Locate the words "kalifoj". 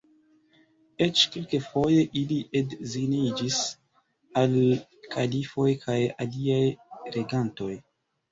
5.17-5.69